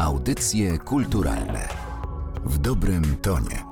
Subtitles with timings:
[0.00, 1.68] Audycje kulturalne
[2.44, 3.64] w dobrym tonie.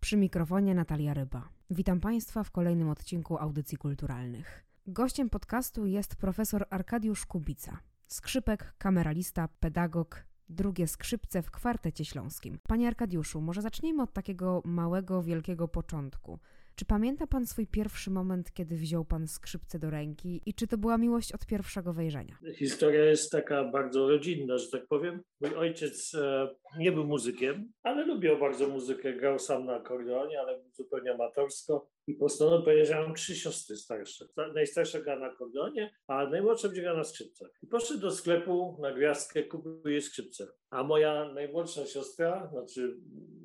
[0.00, 1.48] Przy mikrofonie Natalia Ryba.
[1.70, 4.64] Witam Państwa w kolejnym odcinku Audycji Kulturalnych.
[4.86, 12.58] Gościem podcastu jest profesor Arkadiusz Kubica, skrzypek, kameralista, pedagog, drugie skrzypce w kwartecie śląskim.
[12.68, 16.38] Panie Arkadiuszu, może zacznijmy od takiego małego, wielkiego początku.
[16.76, 20.78] Czy pamięta pan swój pierwszy moment, kiedy wziął pan skrzypce do ręki i czy to
[20.78, 22.38] była miłość od pierwszego wejrzenia?
[22.54, 25.22] Historia jest taka bardzo rodzinna, że tak powiem.
[25.40, 29.12] Mój ojciec e, nie był muzykiem, ale lubił bardzo muzykę.
[29.12, 31.88] Grał sam na akordeonie, ale zupełnie amatorsko.
[32.06, 34.26] I postanowił powiedzieć, trzy siostry starsze.
[34.54, 37.50] Najstarsza gra na akordeonie, a najmłodsza będzie grała na skrzypcach.
[37.62, 40.46] I poszedł do sklepu na gwiazdkę, kupił jej skrzypce.
[40.70, 42.96] A moja najmłodsza siostra, znaczy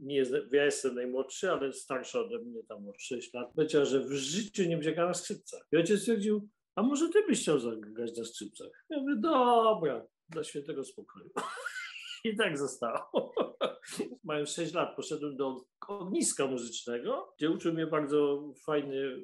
[0.01, 3.99] nie jest, ja jestem najmłodszy, ale starsza ode mnie tam o 6 lat, powiedziała, że
[3.99, 5.67] w życiu nie będzie na skrzypcach.
[5.71, 8.85] I ojciec stwierdził, a może ty byś chciał zagrać na skrzypcach?
[8.89, 11.29] Ja mówię, dobra, dla świętego spokoju.
[12.23, 13.33] I tak zostało.
[14.23, 19.21] Mając 6 lat poszedłem do ogniska muzycznego, gdzie uczył mnie bardzo fajny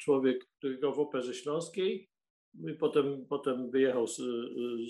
[0.00, 2.08] człowiek, który grał w Operze Śląskiej.
[2.68, 4.16] I potem, potem wyjechał z,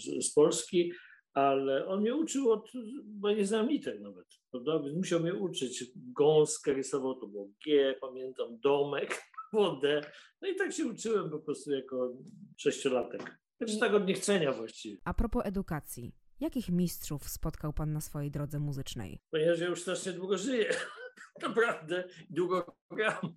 [0.02, 0.92] z, z Polski,
[1.34, 2.72] ale on mnie uczył od,
[3.04, 4.82] bo nie znam liter nawet, prawda?
[4.94, 5.84] Musiał mnie uczyć.
[5.96, 10.00] Gąskę rysował, to było G, pamiętam, domek, wodę.
[10.40, 12.16] No i tak się uczyłem po prostu jako
[12.56, 13.38] sześciolatek.
[13.56, 14.96] Znaczy tak od niechcenia właściwie.
[15.04, 19.18] A propos edukacji, Jakich mistrzów spotkał Pan na swojej drodze muzycznej?
[19.30, 20.70] Ponieważ ja już strasznie długo żyję,
[21.42, 23.34] naprawdę długo gram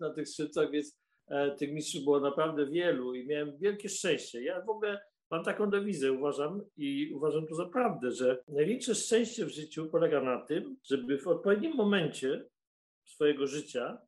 [0.00, 4.42] na, tych skrzypcach, więc e, tych mistrzów było naprawdę wielu i miałem wielkie szczęście.
[4.42, 9.46] Ja w ogóle mam taką dewizę, uważam i uważam to za prawdę, że największe szczęście
[9.46, 12.44] w życiu polega na tym, żeby w odpowiednim momencie
[13.04, 13.98] swojego życia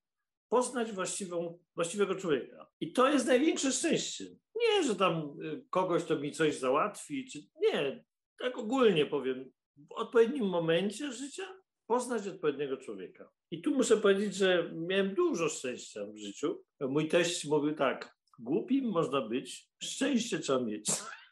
[0.49, 2.71] poznać właściwą, właściwego człowieka.
[2.81, 4.25] I to jest największe szczęście.
[4.57, 8.05] Nie, że tam y, kogoś to mi coś załatwi, czy nie
[8.39, 13.31] tak ogólnie powiem, w odpowiednim momencie życia poznać odpowiedniego człowieka.
[13.51, 16.63] I tu muszę powiedzieć, że miałem dużo szczęścia w życiu.
[16.81, 20.87] Mój teść mówił tak, głupim można być, szczęście trzeba mieć.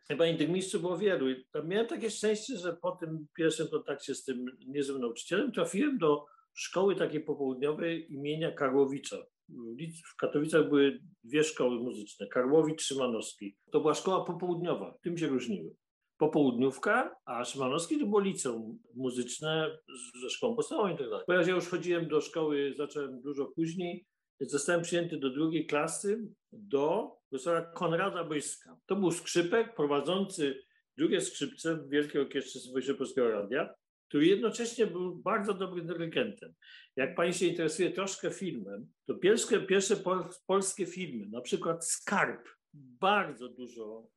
[0.09, 1.31] Chyba tych mistrzów było wielu.
[1.31, 6.25] I miałem takie szczęście, że po tym pierwszym kontakcie z tym niezłym nauczycielem trafiłem do
[6.55, 9.16] szkoły takiej popołudniowej imienia Karłowicza.
[10.12, 13.56] W Katowicach były dwie szkoły muzyczne, Karłowicz, Szymanowski.
[13.72, 15.77] To była szkoła popołudniowa, tym się różniły
[16.21, 19.79] popołudniówka, a Szymanowski to było liceum muzyczne
[20.23, 21.25] ze szkołą podstawową i tak dalej.
[21.27, 24.07] Ponieważ ja już chodziłem do szkoły, zacząłem dużo później,
[24.41, 28.77] zostałem przyjęty do drugiej klasy do profesora Konrada Bojska.
[28.87, 30.63] To był skrzypek prowadzący
[30.99, 33.75] drugie skrzypce w Wielkiej Orkiestrze Polskiego Radia,
[34.09, 36.55] który jednocześnie był bardzo dobrym dyrygentem.
[36.97, 39.97] Jak pani się interesuje troszkę filmem, to pierwsze, pierwsze
[40.47, 44.09] polskie filmy, na przykład Skarb, bardzo dużo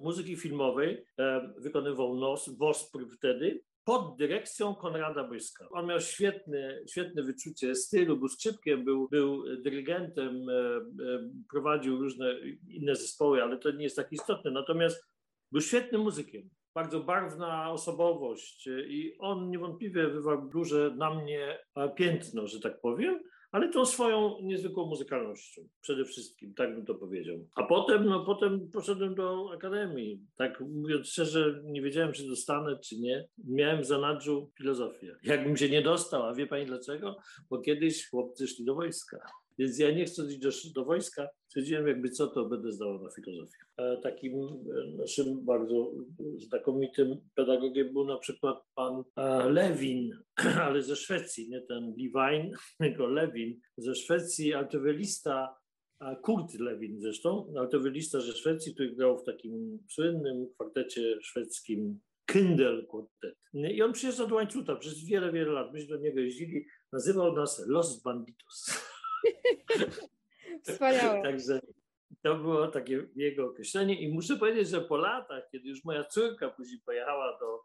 [0.00, 5.68] muzyki filmowej e, wykonywał Nos, Wospr wtedy, pod dyrekcją Konrada Bryska.
[5.70, 10.46] On miał świetne, świetne wyczucie stylu, był skrzypkiem, był, był dyrygentem,
[11.50, 12.34] prowadził różne
[12.68, 14.50] inne zespoły, ale to nie jest tak istotne.
[14.50, 15.04] Natomiast
[15.52, 21.58] był świetnym muzykiem, bardzo barwna osobowość i on niewątpliwie wywarł duże na mnie
[21.96, 23.20] piętno, że tak powiem
[23.52, 27.46] ale tą swoją niezwykłą muzykalnością przede wszystkim, tak bym to powiedział.
[27.54, 30.20] A potem, no potem poszedłem do akademii.
[30.36, 33.28] Tak mówiąc szczerze, nie wiedziałem, czy dostanę, czy nie.
[33.44, 35.16] Miałem w zanadrzu filozofię.
[35.22, 37.16] Jakbym się nie dostał, a wie pani dlaczego?
[37.50, 39.18] Bo kiedyś chłopcy szli do wojska.
[39.58, 43.10] Więc ja nie chcę iść do, do wojska, stwierdziłem jakby co, to będę zdawał na
[43.10, 43.58] filozofię.
[43.76, 45.92] E, takim e, naszym bardzo
[46.38, 50.18] znakomitym pedagogiem był na przykład pan e, Lewin,
[50.66, 55.56] ale ze Szwecji, nie ten Lewin, tylko Lewin ze Szwecji, altowelista
[56.22, 63.38] Kurt Lewin zresztą, altowelista ze Szwecji, który grał w takim słynnym kwartecie szwedzkim Kindle Quartet.
[63.54, 65.72] I on przyjeżdżał do Łańcuta przez wiele, wiele lat.
[65.72, 66.66] Myśmy do niego jeździli.
[66.92, 68.66] Nazywał nas Los Banditos.
[70.66, 71.22] Wspaniałe.
[71.22, 71.60] Także
[72.22, 76.50] to było takie jego określenie i muszę powiedzieć, że po latach, kiedy już moja córka
[76.50, 77.60] później pojechała do,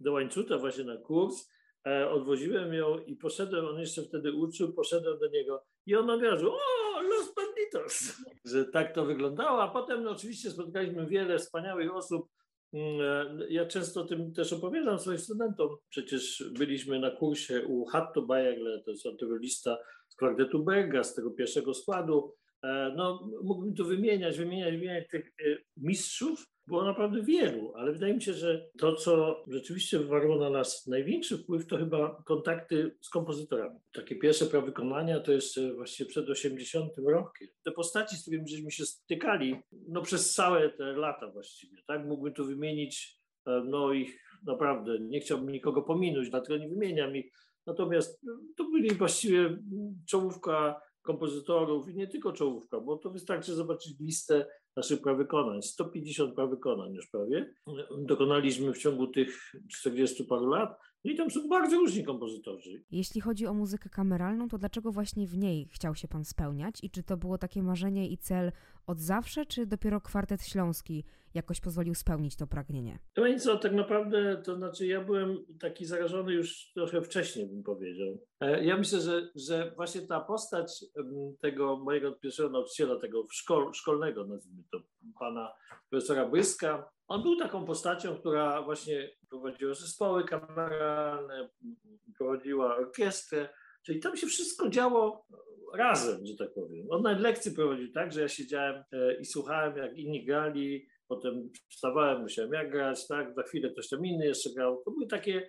[0.00, 1.48] do Łańcuta właśnie na kurs,
[1.86, 6.50] e, odwoziłem ją i poszedłem, on jeszcze wtedy uczył, poszedłem do niego i on odwiarzył,
[6.50, 8.16] o, Los Banditos,
[8.52, 12.28] że tak to wyglądało, a potem no, oczywiście spotkaliśmy wiele wspaniałych osób,
[13.48, 15.76] ja często o tym też opowiadam swoim studentom.
[15.88, 19.06] Przecież byliśmy na kursie u Hatto Bajagle, to jest
[19.40, 19.78] lista
[20.08, 22.34] z kwartetu Berga, z tego pierwszego składu.
[22.62, 28.14] E, no, mógłbym tu wymieniać, wymieniać, wymieniać tych e, mistrzów, było naprawdę wielu, ale wydaje
[28.14, 33.08] mi się, że to, co rzeczywiście wywarło na nas największy wpływ, to chyba kontakty z
[33.08, 33.80] kompozytorami.
[33.92, 37.48] Takie pierwsze prawykonania to jest właściwie przed 80 rokiem.
[37.64, 39.56] Te postaci, z którymi żeśmy się stykali,
[39.88, 42.06] no przez całe te lata właściwie, tak?
[42.06, 47.32] Mógłbym tu wymienić e, no ich naprawdę nie chciałbym nikogo pominąć, dlatego nie wymieniam ich.
[47.66, 48.20] Natomiast
[48.56, 49.58] to byli właściwie
[50.08, 54.46] czołówka kompozytorów i nie tylko czołówka, bo to wystarczy zobaczyć listę
[54.76, 55.62] naszych prawykonań.
[55.62, 57.54] 150 prawykonań już prawie
[57.98, 60.78] dokonaliśmy w ciągu tych 40 paru lat.
[61.04, 62.84] I tam są bardzo różni kompozytorzy.
[62.90, 66.78] Jeśli chodzi o muzykę kameralną, to dlaczego właśnie w niej chciał się pan spełniać?
[66.82, 68.52] I czy to było takie marzenie i cel
[68.86, 72.98] od zawsze, czy dopiero kwartet śląski jakoś pozwolił spełnić to pragnienie?
[73.14, 78.18] To co, tak naprawdę, to znaczy ja byłem taki zarażony już trochę wcześniej, bym powiedział.
[78.40, 80.84] E, ja myślę, że, że właśnie ta postać
[81.40, 84.78] tego mojego pierwszego nauczyciela, tego szkol, szkolnego, nazwijmy to,
[85.18, 85.52] pana
[85.90, 91.48] profesora Bryska, on był taką postacią, która właśnie prowadziła zespoły kameralne,
[92.18, 93.48] prowadziła orkiestrę,
[93.86, 95.26] czyli tam się wszystko działo
[95.74, 96.86] razem, że tak powiem.
[96.90, 101.50] On nawet lekcje prowadził tak, że ja siedziałem e, i słuchałem, jak inni grali, potem
[101.70, 104.82] wstawałem, musiałem ja grać, tak, za chwilę ktoś tam inny jeszcze grał.
[104.84, 105.48] To były takie,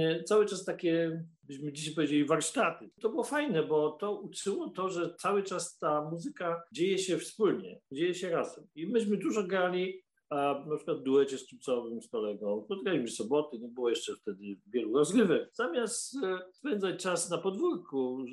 [0.00, 2.90] e, cały czas takie, byśmy dzisiaj powiedzieli, warsztaty.
[3.00, 7.80] To było fajne, bo to uczyło to, że cały czas ta muzyka dzieje się wspólnie,
[7.92, 8.66] dzieje się razem.
[8.74, 12.62] I myśmy dużo grali, a na przykład duecie sztucowym z kolegą.
[12.64, 15.50] Spotkaliśmy soboty, nie było jeszcze wtedy wielu rozgrywek.
[15.52, 18.24] Zamiast e, spędzać czas na podwórku,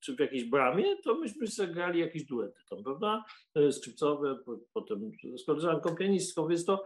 [0.00, 3.24] czy w jakiejś bramie, to myśmy sobie grali jakieś duety tam, prawda?
[3.54, 4.38] E, skrzypcowe,
[4.72, 6.84] potem z koleżanką pianistką, więc to,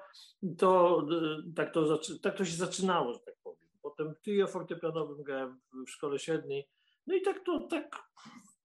[0.58, 3.58] to, e, tak, to tak to się zaczynało, że tak powiem.
[3.82, 6.68] Potem trio fortepianowym grałem w szkole średniej.
[7.06, 8.02] No i tak to, tak,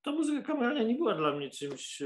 [0.03, 2.01] ta muzyka kameralna nie była dla mnie czymś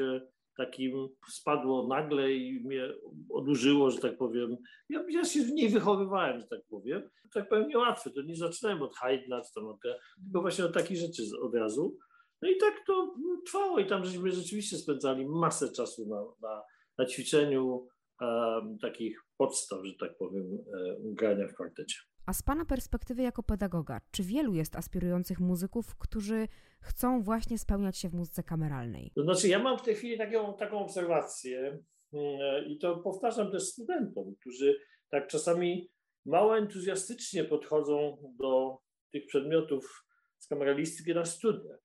[0.66, 2.94] takim spadło nagle i mnie
[3.30, 4.58] odurzyło, że tak powiem.
[4.90, 7.10] Ja, ja się w niej wychowywałem, że tak powiem.
[7.34, 9.80] Tak powiem niełatwe, to nie zaczynałem od Haydna, tam od,
[10.24, 11.98] tylko właśnie od takich rzeczy od razu.
[12.42, 13.16] No i tak to
[13.46, 16.62] trwało i tam żeśmy rzeczywiście spędzali masę czasu na, na,
[16.98, 17.88] na ćwiczeniu
[18.22, 21.96] um, takich podstaw, że tak powiem, um, grania w kwartecie.
[22.32, 26.48] A z Pana perspektywy jako pedagoga, czy wielu jest aspirujących muzyków, którzy
[26.82, 29.12] chcą właśnie spełniać się w muzyce kameralnej?
[29.16, 31.80] To znaczy, ja mam w tej chwili taką, taką obserwację
[32.14, 34.80] mm, i to powtarzam też studentom, którzy
[35.10, 35.90] tak czasami
[36.26, 38.78] mało entuzjastycznie podchodzą do
[39.12, 40.06] tych przedmiotów
[40.40, 41.80] z kameralistyki na studiach.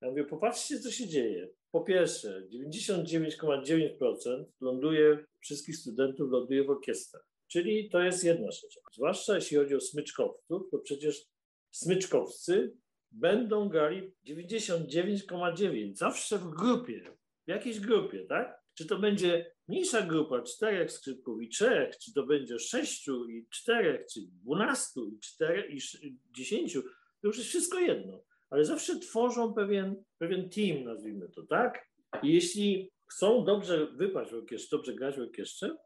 [0.00, 1.48] Ja mówię, popatrzcie, co się dzieje.
[1.70, 7.31] Po pierwsze, 99,9% ląduje, wszystkich studentów ląduje w orkiestrach.
[7.52, 8.78] Czyli to jest jedna rzecz.
[8.92, 11.24] Zwłaszcza jeśli chodzi o smyczkowców, to przecież
[11.70, 12.76] smyczkowcy
[13.10, 17.16] będą grali 99,9 zawsze w grupie,
[17.46, 18.62] w jakiejś grupie, tak?
[18.74, 24.06] Czy to będzie mniejsza grupa czterech skrzypków i trzech, czy to będzie sześciu i czterech,
[24.12, 25.70] czy dwunastu i czterech
[26.02, 28.24] i dziesięciu, to już jest wszystko jedno.
[28.50, 31.88] Ale zawsze tworzą pewien, pewien team, nazwijmy to, tak?
[32.22, 35.76] I jeśli chcą dobrze wypaść w orkiestrze, dobrze grać w orkiestrze,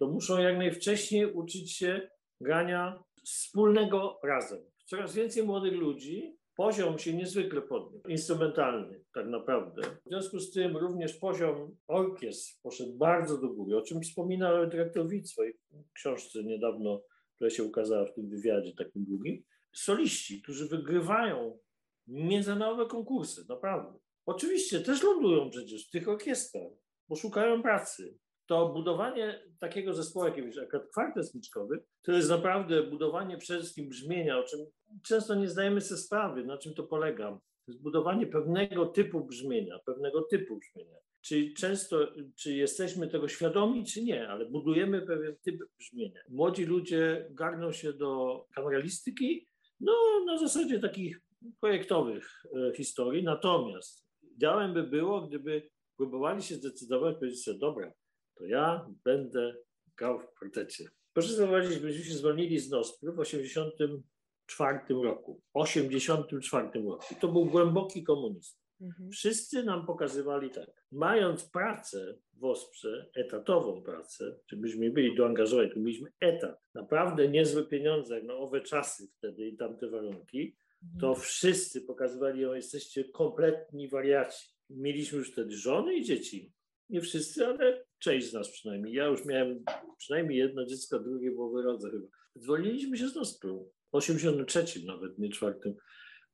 [0.00, 2.08] to muszą jak najwcześniej uczyć się
[2.40, 4.58] grania wspólnego razem.
[4.84, 9.82] Coraz więcej młodych ludzi, poziom się niezwykle podniósł, instrumentalny tak naprawdę.
[9.82, 15.08] W związku z tym również poziom orkiestr poszedł bardzo do góry, o czym wspomina dyrektor
[15.08, 15.54] Wit w swojej
[15.92, 17.02] książce niedawno,
[17.34, 19.42] która się ukazała w tym wywiadzie takim długim.
[19.72, 21.58] Soliści, którzy wygrywają
[22.06, 23.98] międzynarodowe konkursy, naprawdę.
[24.26, 26.72] Oczywiście też lądują przecież w tych orkiestrach,
[27.08, 28.18] bo szukają pracy
[28.50, 34.38] to budowanie takiego zespołu, jakiegoś akurat kwartet smyczkowy, to jest naprawdę budowanie przede wszystkim brzmienia,
[34.38, 34.60] o czym
[35.02, 37.30] często nie zdajemy sobie sprawy, na czym to polega.
[37.30, 40.96] To jest budowanie pewnego typu brzmienia, pewnego typu brzmienia.
[41.20, 46.20] Czy często, czy jesteśmy tego świadomi, czy nie, ale budujemy pewien typ brzmienia.
[46.28, 49.46] Młodzi ludzie garną się do kameralistyki,
[49.80, 49.92] no
[50.26, 51.20] na zasadzie takich
[51.60, 57.92] projektowych e, historii, natomiast ideałem by było, gdyby próbowali się zdecydować, powiedzieć sobie, dobra,
[58.40, 59.54] to ja będę
[59.96, 60.84] grał w kwartecie.
[61.12, 65.40] Proszę zauważyć, byśmy się zwolnili z Nostry w 1984 roku.
[65.54, 67.14] 84 roku.
[67.20, 68.56] To był głęboki komunizm.
[68.80, 69.10] Mhm.
[69.10, 70.84] Wszyscy nam pokazywali tak.
[70.92, 77.64] Mając pracę w Osprze, etatową pracę, czy byśmy byli doangażowani, to mieliśmy etat, naprawdę niezłe
[77.64, 80.56] pieniądze, jak na owe czasy wtedy i tamte warunki,
[81.00, 81.24] to mhm.
[81.24, 84.48] wszyscy pokazywali, że jesteście kompletni wariaci.
[84.70, 86.52] Mieliśmy już wtedy żony i dzieci
[86.90, 88.94] nie wszyscy, ale część z nas przynajmniej.
[88.94, 89.64] Ja już miałem
[89.98, 92.06] przynajmniej jedno dziecko, drugie było wyrodze chyba.
[92.34, 93.70] Zwolniliśmy się z.
[93.92, 95.74] W 83 nawet, nie czwartym.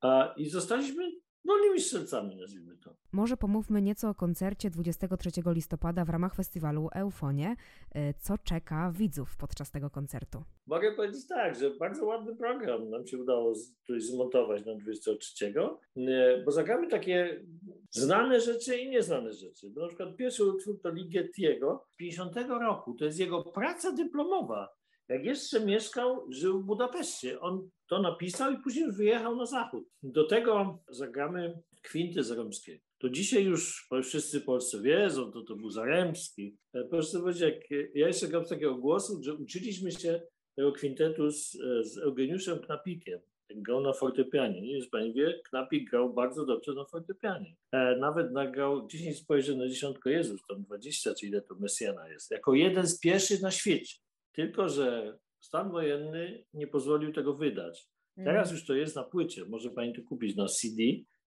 [0.00, 1.12] A, I zostaliśmy
[1.47, 2.97] wolnymi strzelcami, nazwijmy to.
[3.12, 7.57] Może pomówmy nieco o koncercie 23 listopada w ramach festiwalu Eufonie.
[7.95, 10.45] E, co czeka widzów podczas tego koncertu?
[10.67, 13.53] Mogę powiedzieć tak, że bardzo ładny program nam się udało
[13.87, 15.55] tutaj zmontować na 23,
[15.97, 17.45] e, bo zagramy takie
[17.91, 19.71] znane rzeczy i nieznane rzeczy.
[19.71, 22.95] Bo na przykład pierwszy utwór to Ligetiego z 50 roku.
[22.95, 24.69] To jest jego praca dyplomowa.
[25.09, 27.41] Jak jeszcze mieszkał, żył w Budapeszcie.
[27.41, 29.85] On to napisał i później wyjechał na zachód.
[30.03, 32.85] Do tego zagramy kwinty Zaremskiego.
[32.99, 36.57] To dzisiaj już wszyscy w Polsce wiedzą, to to był Zaremski.
[36.75, 40.23] E, proszę powiedzieć, jak ja jeszcze gram takiego głosu, że uczyliśmy się
[40.57, 43.21] tego kwintetu z, z Eugeniuszem Knapikiem.
[43.51, 44.61] Grał na fortepianie.
[44.61, 47.57] Nie wiem, pani wie, Knapik grał bardzo dobrze na fortepianie.
[47.73, 52.31] E, nawet nagrał 10 spojrzeń na dziesiątko Jezus, tam 20, czy ile to Mesjana jest.
[52.31, 53.97] Jako jeden z pierwszych na świecie.
[54.37, 57.88] Tylko, że stan wojenny nie pozwolił tego wydać.
[58.25, 59.45] Teraz już to jest na płycie.
[59.45, 60.83] Może pani to kupić na CD.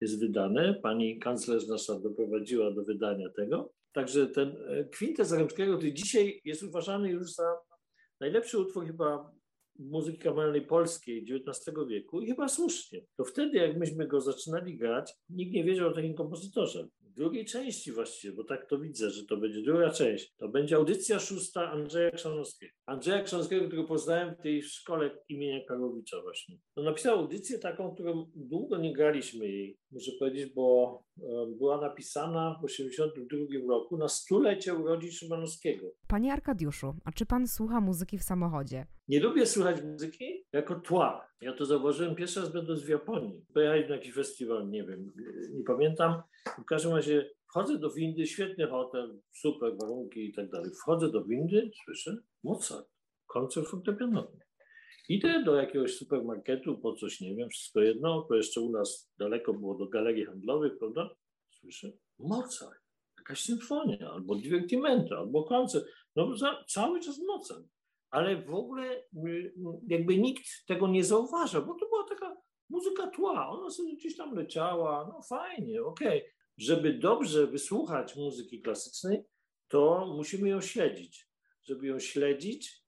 [0.02, 0.74] Jest wydane.
[0.74, 3.74] Pani kanclerz nasza doprowadziła do wydania tego.
[3.92, 7.58] Także ten e, kwintet Zaremskiego, który dzisiaj jest uważany już za
[8.20, 9.36] najlepszy utwór chyba
[9.80, 13.02] muzyki kameralnej polskiej XIX wieku i chyba słusznie.
[13.18, 17.92] To wtedy, jak myśmy go zaczynali grać, nikt nie wiedział o takim kompozytorze drugiej części
[17.92, 20.34] właściwie, bo tak to widzę, że to będzie druga część.
[20.38, 22.74] To będzie audycja szósta Andrzeja Krzanowskiego.
[22.86, 26.58] Andrzeja Krzanowskiego, którego poznałem w tej szkole imienia Karowicza właśnie.
[26.78, 31.24] No, napisał audycję taką, którą długo nie graliśmy jej, muszę powiedzieć, bo e,
[31.58, 35.92] była napisana w 1982 roku na stulecie urodzin Szymanowskiego.
[36.08, 38.86] Panie Arkadiuszu, a czy pan słucha muzyki w samochodzie?
[39.08, 41.28] Nie lubię słuchać muzyki jako tła.
[41.42, 43.46] Ja to zauważyłem pierwszy raz będąc w Japonii.
[43.54, 45.14] Pojechałem na jakiś festiwal, nie wiem,
[45.52, 46.22] nie pamiętam.
[46.58, 50.72] W każdym razie wchodzę do windy, świetny hotel, super warunki i tak dalej.
[50.82, 52.90] Wchodzę do windy, słyszę Mozart,
[53.28, 54.40] koncert fortepianowy.
[55.10, 59.54] Idę do jakiegoś supermarketu po coś, nie wiem, wszystko jedno, to jeszcze u nas daleko
[59.54, 61.10] było do galerii handlowych, prawda?
[61.50, 62.82] Słyszę Mozart,
[63.18, 65.86] jakaś symfonia, albo divertimento, albo koncert.
[66.16, 66.36] No
[66.68, 67.75] cały czas Mozart
[68.16, 69.54] ale w ogóle y,
[69.88, 72.38] jakby nikt tego nie zauważa, bo to była taka
[72.70, 76.20] muzyka tła, ona sobie gdzieś tam leciała, no fajnie, okej.
[76.20, 76.32] Okay.
[76.58, 79.24] Żeby dobrze wysłuchać muzyki klasycznej,
[79.68, 81.30] to musimy ją śledzić.
[81.64, 82.84] Żeby ją śledzić,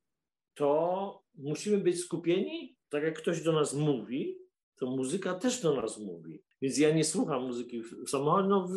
[0.54, 4.38] to musimy być skupieni, tak jak ktoś do nas mówi,
[4.80, 6.44] to muzyka też do nas mówi.
[6.62, 8.68] Więc ja nie słucham muzyki w samochodzie, no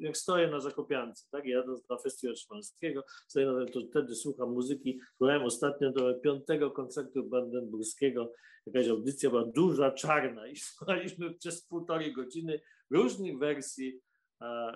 [0.00, 5.00] jak stoję na Zakopiance, tak, jadąc na festiwal Szymańskiego, stoję na, to wtedy słucham muzyki.
[5.16, 8.32] Słuchałem ostatnio do piątego koncertu Brandenburskiego,
[8.66, 12.60] jakaś audycja była duża, czarna i słuchaliśmy przez półtorej godziny
[12.90, 14.00] różnych wersji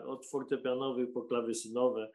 [0.06, 2.10] od fortepianowych po klawesynowe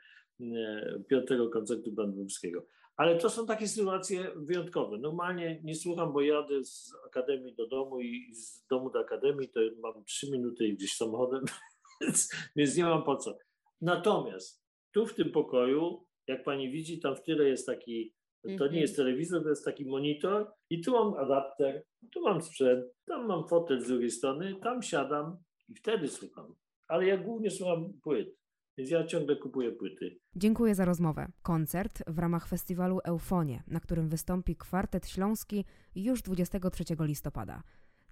[1.09, 2.65] piątego koncertu Brandenburskiego.
[2.99, 4.97] Ale to są takie sytuacje wyjątkowe.
[4.97, 9.59] Normalnie nie słucham, bo jadę z akademii do domu i z domu do akademii to
[9.81, 11.45] mam trzy minuty gdzieś samochodem,
[12.01, 13.37] więc, więc nie mam po co.
[13.81, 14.63] Natomiast
[14.93, 18.13] tu w tym pokoju, jak pani widzi, tam w tyle jest taki,
[18.43, 18.75] to nie mhm.
[18.75, 23.47] jest telewizor, to jest taki monitor i tu mam adapter, tu mam sprzęt, tam mam
[23.47, 25.37] fotel z drugiej strony, tam siadam
[25.69, 26.55] i wtedy słucham.
[26.87, 28.39] Ale ja głównie słucham płyt.
[28.79, 30.19] Więc ja ciągle kupuję płyty.
[30.36, 31.27] Dziękuję za rozmowę.
[31.41, 37.63] Koncert w ramach festiwalu Eufonie, na którym wystąpi kwartet śląski już 23 listopada.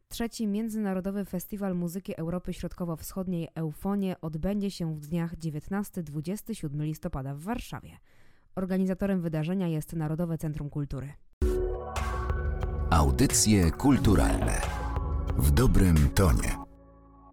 [0.07, 7.97] Trzeci Międzynarodowy Festiwal Muzyki Europy Środkowo-Wschodniej Eufonie odbędzie się w dniach 19-27 listopada w Warszawie.
[8.55, 11.13] Organizatorem wydarzenia jest Narodowe Centrum Kultury.
[12.89, 14.61] Audycje kulturalne
[15.37, 16.66] w dobrym tonie.